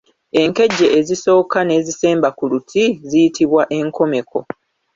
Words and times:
Enkejje 0.41 0.85
ezisooka 0.99 1.57
n'ezisemba 1.63 2.29
ku 2.37 2.43
luti 2.51 2.83
ziyitbwa 3.09 3.63
enkomeko. 3.79 4.39